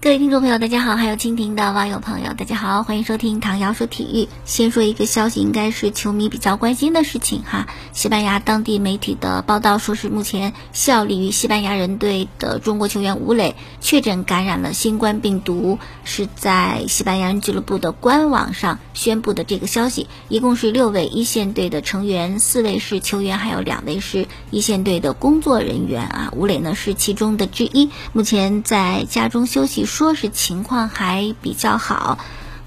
[0.00, 4.28] 各位听众朋友，大家好，还有蜻蜓的网友朋友，大家好，欢迎收听唐瑶说体育。
[4.44, 7.66] 先说一个消息，应该是球迷比较关心的事情哈。
[7.92, 20.06] 西班牙当地媒体的报道说是，目前效力于西班牙人队的中国球员吴磊确诊感染了新冠病毒，是在西班牙人俱乐部的官网上宣布的这个消息。
[20.28, 26.32] 一共是六位一线队的成员，四位是球员，还有两位是一线队的工作人员啊。
[26.36, 29.87] 吴磊呢是其中的之一，目前在家中休息。
[29.88, 32.18] 说是情况还比较好，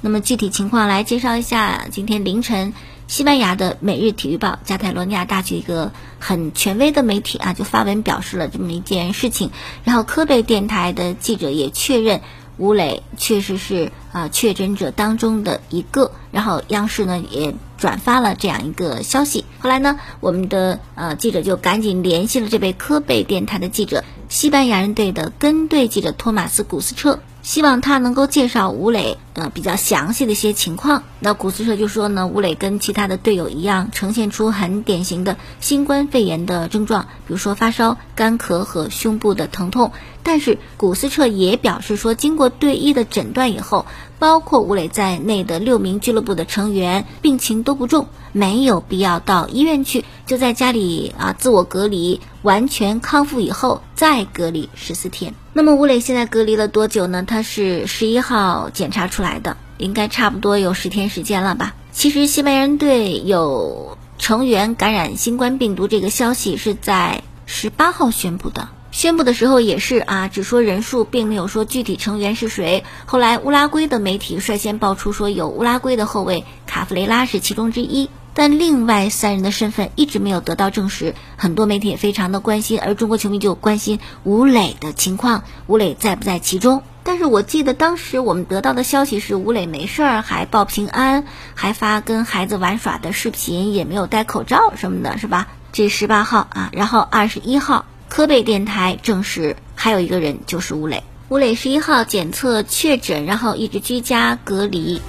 [0.02, 1.86] 那么具体情况来介绍一下。
[1.90, 2.74] 今天凌晨，
[3.08, 9.52] 西班牙的《每日体育报》加泰罗尼亚大区一个很权威的媒体啊，就发文表示了这么一件事情。
[9.86, 12.22] 然后科贝电台的记者也确认，
[12.62, 16.12] 吴磊确实是啊确诊者当中的一个。
[16.32, 19.44] 然后央视呢也转发了这样一个消息。
[19.60, 24.04] 后来呢，我们的呃记者就赶紧联系了这位科贝电台的记者。
[24.30, 31.04] 西班牙人队的跟队记者托马斯·古斯彻，希望他能够介绍吴磊呃比较详细的一些情况。
[31.20, 39.92] 那古斯彻就说呢，吴磊跟其他的队友一样，呈现出很典型的新冠肺炎的症状，比如说发烧、干咳和胸部的疼痛。
[40.24, 43.88] 但是古斯彻也表示说，经过队医的诊断以后，
[44.20, 48.08] 包括吴磊在内的六名俱乐部的成员病情都不重。
[48.34, 55.34] 没有必要到医院去，就在家里啊自我隔离，完全康复以后再隔离十四天。
[55.54, 57.24] 那么吴磊现在隔离了多久呢？
[57.28, 61.76] 他是十一号检查出来的，应该差不多有十天时间了吧？
[61.92, 68.70] 其实西班牙人队有成员感染新冠病毒这个消息是在十八号宣布的。
[68.92, 72.86] 宣布的时候也是啊，只说人数，并没有说具体成员是谁。
[73.06, 78.10] 后来乌拉圭的媒体率先爆出说有乌拉圭的后卫卡弗雷拉是其中之一，
[78.42, 81.14] 但另外三人的身份一直没有得到证实。
[81.38, 86.82] 很多媒体也非常的关心，而中国球迷就关心吴磊的情况，吴磊在不在其中？
[87.04, 95.50] 但是我记得当时我们得到的消息是吴磊没事儿，还报平安，还发跟孩子玩耍的视频，也没有戴口罩什么的，是吧？
[95.72, 97.86] 这十八号啊，然后二十一号。
[98.10, 101.04] 科贝电台证实，还有一个人就是吴磊。
[101.30, 105.00] 吴磊十一号检测确诊，然后一直居家隔离。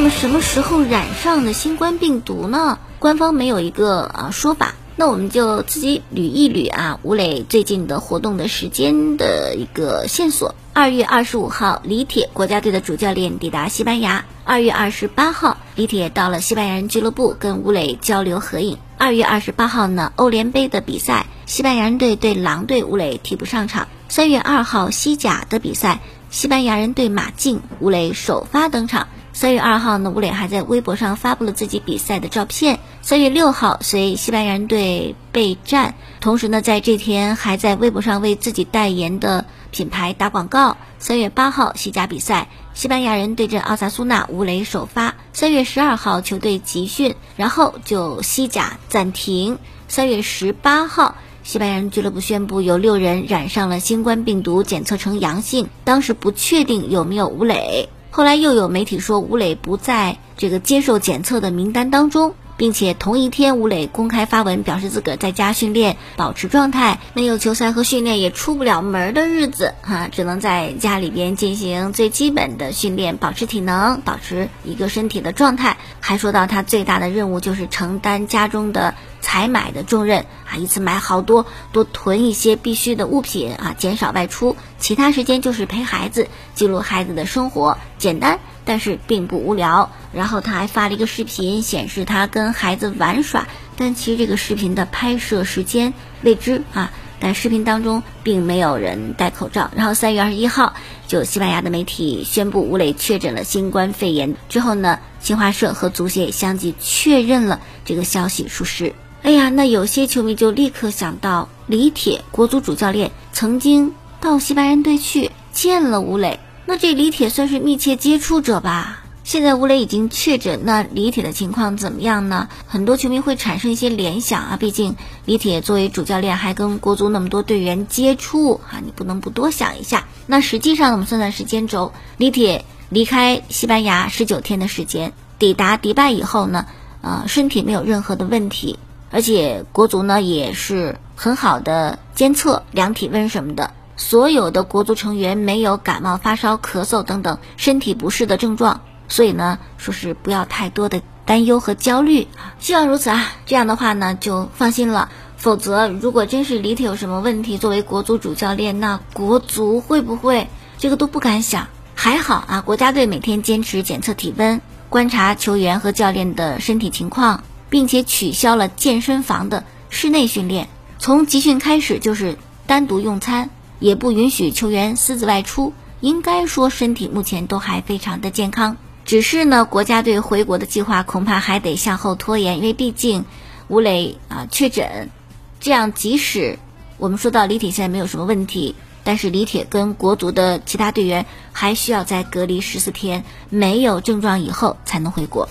[0.00, 2.78] 那么什么时候染上的新冠病毒呢？
[2.98, 4.74] 官方没有一个啊说法。
[4.96, 10.54] 那我们就自己捋一捋啊，吴磊最近的活动的时间的一个线索。
[10.72, 14.24] 二月二十五号，李铁国家队的主教练抵达西班牙。
[14.44, 18.78] 二月二十八号，李铁到了西班牙人俱乐部跟吴磊交流合影。
[18.96, 23.86] 二月二十八号呢，欧联杯的比赛，西班牙人队对狼队，吴磊替补上场。
[24.08, 26.00] 三月二号，西甲的比赛，
[26.30, 29.08] 西班牙人对马竞，吴磊首发登场。
[29.40, 32.78] 三月二号呢，吴磊还在微博上发布了自己比赛的照片。
[33.00, 40.76] 三月六号随西班牙队备战，同时呢，在这天还在微博上为自己代言的品牌打广告。
[40.98, 45.14] 三月八号西甲比赛，西班牙人对阵奥萨苏纳，吴磊首发。
[45.32, 49.56] 三月十二号球队集训，然后就西甲暂停。
[49.88, 51.14] 三月十八号，
[51.44, 57.88] 西班牙人俱乐部宣布有六人染上了新冠病毒，检测呈阳性，当时不确定有没有吴磊。
[58.10, 62.34] 后来又有媒体说吴磊不在这个接受检测的名单当中。
[62.56, 75.78] 并且同一天，吴磊公开发文表示自个儿在家训练，保持状态，没有球赛和训练也出不了门的日子，哈， 只能在家里边进行最基本的训练，保持体能，保持一个身体的状态。
[76.00, 88.38] 还说到他最大的任务就是承担家中的采买的重任，啊，一次买好多，多囤一些必须的物品，啊，减少外出，其他时间就是陪孩子，记录孩子的生活，简单。
[88.62, 95.92] 但是并不无聊，然后他还发了一个视频，显示他跟孩子玩耍，但其实这个视频的拍摄时间
[96.22, 96.92] 未知啊。
[97.18, 99.70] 但视频当中并没有人戴口罩。
[99.74, 100.74] 然后三月二十一号，
[101.08, 108.94] 就西班牙的媒体宣布吴磊确诊了新冠肺炎之后呢，新华社和足协也相继确认了这个消息属实。
[109.22, 116.40] 哎呀，那有些球迷就立刻想到李铁，国足主教练曾经到西班牙队去见了吴磊。
[116.64, 119.04] 那这李铁算是密切接触者吧？
[119.22, 122.48] 现在吴磊已经确诊，那李铁的情况怎么样呢？
[122.66, 124.96] 很多球迷会产生一些联想啊，毕竟
[125.26, 130.06] 李铁作为主教练，还跟国足那么多队员接触啊，你不能不多想一下。
[130.26, 136.66] 那实际上我们算算时间轴，李铁离开西班牙十九天的时间，抵达迪拜以后呢，
[137.02, 138.78] 呃，身体没有任何的问题，
[139.10, 143.72] 而且国足呢也是很好的监测量体温什么的。
[143.96, 152.26] 所有的国足成员没有感冒、发烧、咳嗽等等身体不适的症状，所以呢，说是不要太多的担忧和焦虑
[152.58, 155.10] 希望如此啊，这样的话呢就放心了。
[155.36, 160.48] 否则，如果真是李铁有什么问题，作为国足主教练，那国足会不会
[160.78, 161.66] 这个都不敢想。
[161.94, 170.68] 还好啊，国家队每天坚持检测体温，观察球员和教练的身体情况，并且取消了健身房的室内训练。
[170.98, 172.36] 从集训开始就是
[172.66, 175.72] 单独用餐，也不允许球员私自外出。
[176.00, 178.76] 应该说，身体目前都还非常的健康。
[179.04, 183.24] 只是呢，国家队回国的计划恐怕还得向后拖延，因为毕竟
[183.68, 185.10] 吴磊啊确诊。
[185.58, 186.58] 这样，即使
[186.96, 188.74] 我们说到李铁现在没有什么问题，
[189.04, 195.48] 但是李铁跟国足的其他队员还需要在隔离十四天，没有症状以后才能回国。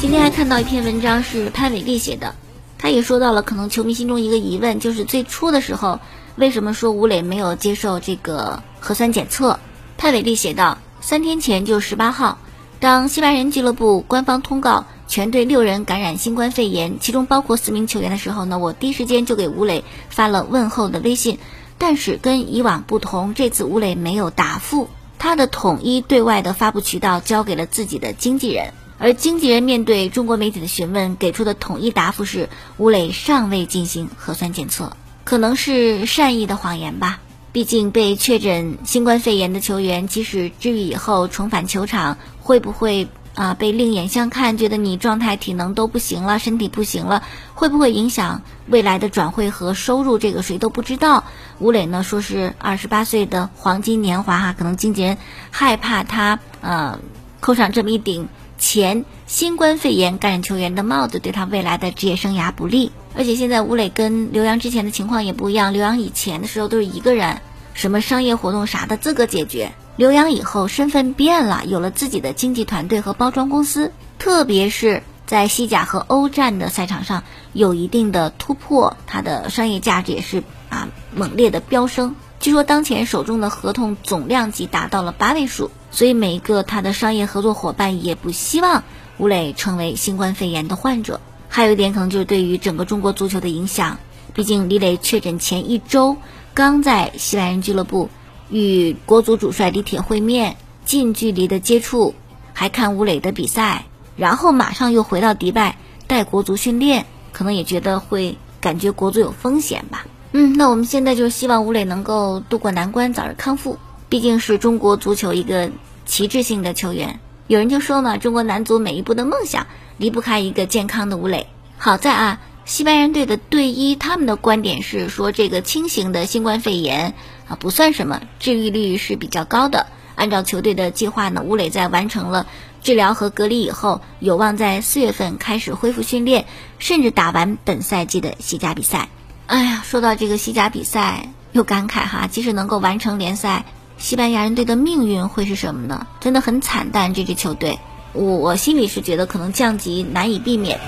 [0.00, 2.36] 今天还看到一篇文章是潘伟丽写的，
[2.78, 5.98] 他也说到了可能球迷心中一个疑问，就是最初的时候
[6.36, 9.58] 为什么说吴磊没有接受这个核酸检测？
[9.96, 12.38] 潘伟丽写道：三天前就十八号，
[12.78, 14.86] 当西班牙人俱乐部官方通告。
[15.08, 21.38] 全队六人感染新冠肺炎，其中包括四名球员的时候呢，我第一时间就给吴磊发了问候的微信。
[21.78, 37.20] 但是跟以往不同，这次吴磊没有答复，他的统一对外的发布渠道交给了自己的经纪人，而经纪人面对中国媒体的询问，给出的统一答复是吴磊尚未进行核酸检测，可能是善意的谎言吧。
[37.52, 43.08] 毕竟被确诊新冠肺炎的球员，即使治愈以后重返球场，会不会？
[43.34, 47.22] 啊，被另眼相看，觉得你状态、体能都不行了，身体不行了，
[47.54, 50.18] 会不会影响未来的转会和收入？
[50.18, 51.22] 这个谁都不知道。
[51.60, 55.18] 吴磊呢，说是二十八岁的黄金年华哈，可能经纪人
[55.52, 56.98] 害怕他呃
[57.38, 58.28] 扣上这么一顶
[58.58, 62.92] 前新冠肺炎感染球员的帽子，对他未来的职业生涯不利。
[63.14, 67.40] 而且现在吴磊跟刘洋之前的情况也不一样，刘洋以前的时候都是一个人，
[67.72, 69.72] 什么商业活动啥的自个解决。
[69.96, 82.14] 刘洋以后身份变了，有了自己的经纪团队和包装公司，特别是在西甲和欧战的赛场上有一定的突破，他的商业价值也是啊猛烈的飙升。
[82.40, 88.84] 据说当前手中的合同总量级达到了八位数，所以每一个他的商业合作伙伴也不希望
[89.18, 91.20] 吴磊成为新冠肺炎的患者。
[91.48, 93.98] 还有一点可能就是对于整个中国足球的影响，
[94.34, 96.16] 毕竟李磊确诊前一周
[96.54, 98.08] 刚在西班牙俱乐部。
[98.50, 100.56] 与国足主帅李铁会面，
[100.86, 102.14] 近距离的接触，
[102.54, 103.84] 还看吴磊的比赛，
[104.16, 105.76] 然后马上又回到迪拜
[106.06, 110.06] 带国足训练，可能也觉得会感觉国足有风险吧。
[110.32, 113.78] 嗯，那我们现在就希望吴磊能够渡过难关，早日康复，
[114.08, 115.70] 毕竟是中国足球一个
[116.06, 117.20] 旗帜性的球员。
[117.46, 119.66] 有人就说嘛，中国男足每一步的梦想
[119.96, 121.46] 离不开一个健康的吴磊。
[121.76, 122.40] 好在啊。
[122.68, 127.14] 西班牙队的队医，他们的观点是说，这个轻型的新冠肺炎
[127.48, 129.86] 啊不算什么，治愈率是比较高的。
[130.16, 132.46] 按照球队的计划呢，吴磊在完成了
[132.82, 136.44] 治疗和隔离以后，有望在四月份开始恢复训练，
[136.78, 139.08] 甚至打完本赛季的西甲比赛。
[139.48, 143.64] 哎呀，说到这个西甲比赛，又感慨哈，即使能够完成联赛，
[143.96, 146.06] 西班牙人队的命运会是什么呢？
[146.20, 147.78] 真的很惨淡，这支球队，
[148.12, 150.78] 我我心里是觉得可能降级难以避免。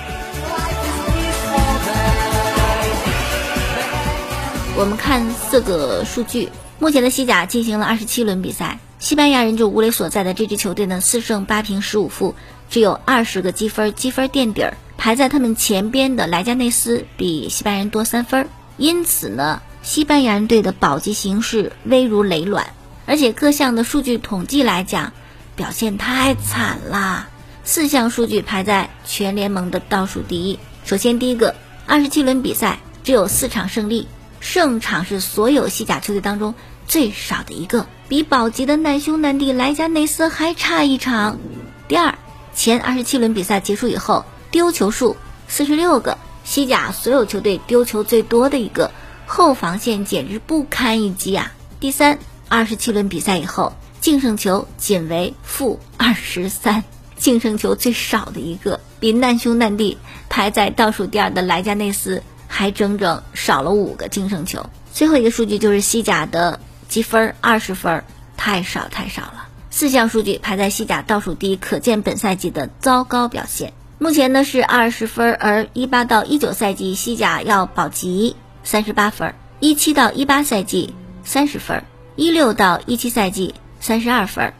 [4.77, 12.35] 我们看四个数据，目前的西甲进行了二十七轮比赛，西班牙人就吴磊所在的这支球队呢，四胜八平十五负，
[12.69, 14.77] 只有二十个积分，积分垫底儿。
[15.03, 22.67] 排在他们前边的莱加内斯比西班牙人多三分，因此呢，西班牙人队的保级形势危如累卵。
[23.07, 25.11] 而且各项的数据统计来讲，
[25.55, 27.29] 表现太惨啦，
[27.63, 30.59] 四项数据排在全联盟的倒数第一。
[30.85, 31.55] 首先第一个，
[31.87, 34.07] 二十七轮比赛只有四场胜利。
[34.39, 36.53] 胜场是所有西甲球队当中
[36.87, 41.39] 最少的一个，比保级的难兄难弟莱加内斯还差一场。
[41.87, 42.19] 第二，
[42.53, 45.17] 前二十七轮比赛结束以后，丢球数
[45.47, 48.91] 四十六个，西甲所有球队丢球最多的一个，
[49.25, 51.51] 后防线简直不堪一击啊。
[51.79, 56.83] 第三，二十七轮比赛以后，净胜球仅为负二十三，
[57.15, 59.97] 净胜球最少的一个，比难兄难弟
[60.29, 62.21] 排在倒数第二的莱加内斯。
[62.53, 64.69] 还整整少了五个净胜球。
[64.93, 68.03] 最后一个数据就是西甲的积分二十分，
[68.35, 69.47] 太少太少了。
[69.69, 73.71] 四项数据排在西甲倒数第一，可见本赛季的糟糕表现。
[74.01, 81.83] 目前呢是二十分，而一八到一九赛季西甲要保级三十八分，一七到一八赛季三十分，
[82.15, 84.55] 一六到一七赛季三十二分，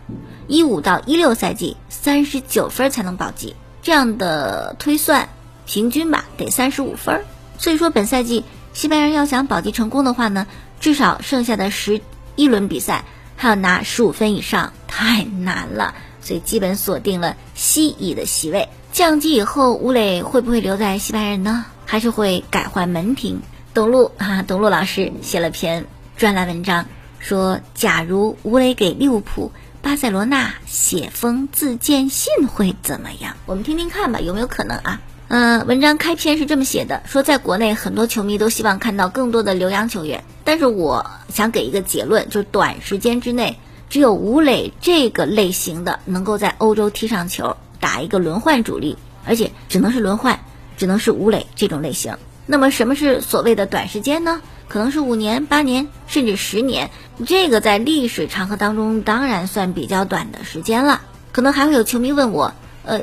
[0.46, 3.56] 一五到一六赛季三十九分才能保级。
[3.82, 5.28] 这样的推算，
[5.66, 7.24] 平均吧得三十五分。
[7.58, 8.44] 所以说，本赛季
[8.74, 10.46] 西班牙要想保级成功的话呢，
[10.80, 12.00] 至少剩下的十
[12.36, 13.06] 一轮比赛
[13.42, 15.96] 还要拿十五分以上，太难了。
[16.22, 18.70] 所以基本锁定了西乙的席位。
[18.92, 21.66] 降级以后，吴磊会不会留在西班牙呢？
[21.88, 23.42] 还是会改换门庭？
[23.74, 26.86] 董路啊，董路老师写了篇专栏文章，
[27.18, 33.36] 说假如吴磊给利物浦、巴塞罗那写封自荐信会怎么样？
[33.48, 35.02] 我们听听看吧，有没有可能啊？
[35.34, 43.58] 嗯，文章开篇是这么写的：说在国内很多球迷都希望看到更多的留洋球员，但是我想给一个结论，就是短时间之内。
[43.90, 50.38] 只有吴磊这个类型的能够在欧洲踢上球，打一个轮换主力，而且只能是轮换，
[50.76, 52.18] 只能是吴磊这种类型。
[52.46, 54.42] 那么什么是所谓的短时间呢？
[54.68, 56.92] 可能是五年、八年，甚至十年。
[57.26, 61.00] 这个在历史长河当中当然算比较短的时间了。
[61.32, 63.00] 可能还会有球迷问我，呃，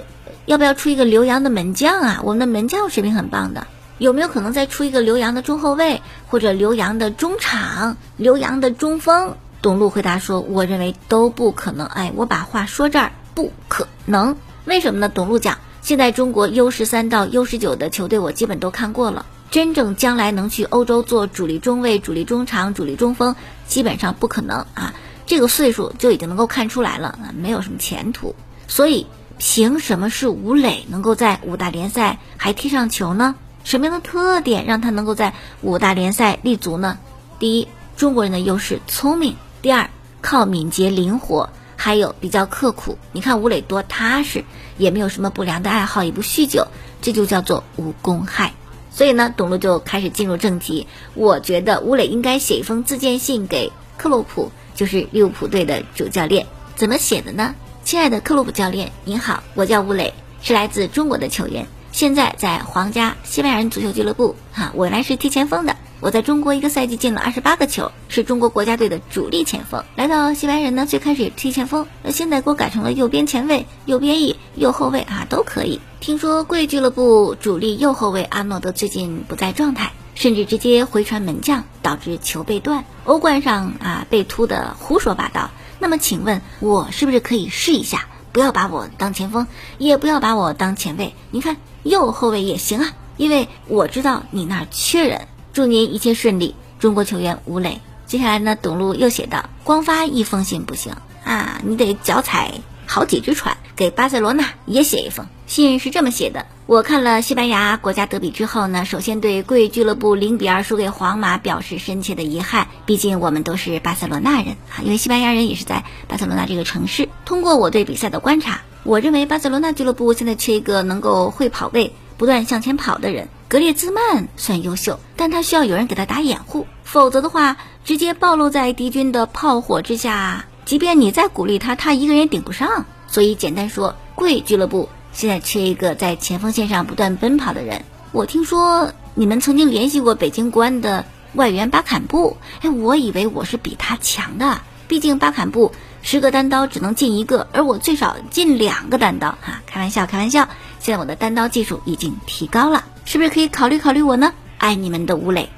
[0.49, 2.21] 要不要出一个留洋的门将啊？
[2.25, 3.67] 我们的门将水平很棒的，
[3.99, 9.37] 有没有可能再出一个留洋的中后卫，或者留洋的中场、留洋的中锋？
[9.61, 11.87] 董路回答说：“我认为都不可能。
[11.87, 14.39] 哎，我把话说这儿，不可能。
[14.65, 15.11] 为什么呢？
[15.11, 23.37] 董路讲，现在中国 U 十三到 U 十九的球队我基本都看过了，真正将来能去欧洲做主力中卫、主力中场、主力中锋，
[23.67, 24.95] 基本上不可能啊。
[25.27, 28.35] 这个岁数就已经能够看出来了，没有什么前途。
[28.67, 29.07] 所以，
[29.39, 33.37] 凭什么是吴磊能够在五大联赛还踢上球呢？
[33.65, 36.99] 什么样的特点让他能够在五大联赛立足呢？
[37.39, 39.91] 第一，中国人的优势，聪明。”第二，
[40.21, 42.99] 靠敏捷灵活，还有比较刻苦。
[43.13, 44.45] 你看吴磊多踏实，
[44.77, 46.67] 也没有什么不良的爱好，也不酗酒，
[47.01, 48.55] 这就叫做无公害。
[48.91, 50.87] 所以呢，董路就开始进入正题。
[51.15, 56.47] 我觉得吴磊应该写一封自荐信给克洛普，就是利物浦队的主教练。
[56.75, 57.55] 怎么写的呢？
[57.89, 64.37] 亲爱的克洛普教练，您好，我叫吴磊，是来自中国的球员，现在在皇家西班牙人足球俱乐部。
[64.53, 65.75] 哈，我原来是踢前锋的。
[66.01, 69.83] 我在中国一个赛季进了二十八个球，是中国国家队的主力前锋。
[69.97, 75.81] 来到西班牙人呢，最开始踢前锋，那现在给我改成了右边前卫、右边翼、右后卫啊，都可以。
[75.99, 82.85] 听说贵俱乐部主力右后卫阿诺德最近不在状态，甚至直接回传门将，导致球被断。
[83.05, 85.51] 欧冠上啊被突的胡说八道。
[85.79, 88.09] 那么请问，我是不是可以试一下？
[88.33, 89.47] 不要把我当前锋，
[89.79, 95.29] 也不要把我当前卫，你看右后卫也行啊，因为我知道你那儿缺人。
[95.53, 97.81] 祝您一切顺利，中国球员吴磊。
[98.07, 102.55] 接下来呢，董路又写道：“光发一封信不行啊，你得脚踩
[102.87, 112.69] 好几只船，给巴塞罗那也写一封信。”是这么写的：我看了西班牙国家德比之后呢，首先对贵俱乐部零比二输给皇马表示深切的遗憾。
[112.87, 117.09] 毕竟我们都是巴塞罗那人啊，因为西班牙人也是在巴塞罗那这个城市。
[117.25, 123.29] 通过我对比赛的观察，我认为巴塞罗那俱乐部现在缺一个能够会跑位、不断向前跑的人。
[123.49, 132.85] 格列兹曼算优秀，但他需要有人给他打掩护，否则的话，直接暴露在敌军的炮火之下，即便你再鼓励他，他一个人也顶不上。
[133.07, 137.85] 所以简单说，贵俱乐部现在缺一个在前锋线上不断奔跑的人。
[138.13, 145.73] 我听说你们曾经联系过北京国安的外援巴坎布，哎，我以为我是比他强的，毕竟巴坎布
[146.03, 149.37] 十个单刀只能进一个，而我最少进两个单刀。
[149.41, 150.49] 哈，开玩笑，开玩笑。
[150.79, 152.85] 现在我的单刀技术已经提高了。
[153.05, 154.33] 是不是可以考虑考虑我呢？
[154.59, 155.49] 爱你们的吴磊，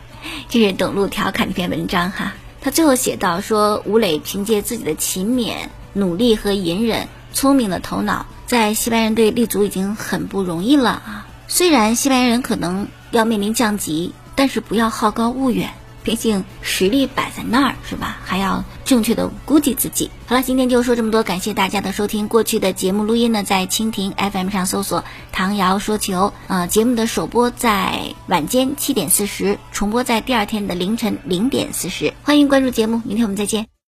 [0.49, 2.33] 这是董路调侃这篇文章哈。
[2.63, 11.25] 他最后写到说，吴磊凭借自己的勤勉、努力和隐忍，聪明的头脑，在西班牙队立足已经很不容易了啊。
[11.47, 15.71] 虽然西班牙人可能要面临降级，但是不要好高骛远。
[16.03, 18.19] 毕竟实力摆在那儿，是吧？
[18.25, 20.11] 还要正确的估计自己。
[20.27, 22.27] 好了，今天就说这么多，感谢大家的收听。
[22.27, 26.33] 过去的节目录音呢，在蜻蜓 FM 上搜索“唐瑶说球”。
[26.49, 32.13] 呃，节目的首播在晚间七点四十，重播在第二天的凌晨零点四十。
[32.25, 33.80] 欢迎关注节目，明天我们再见。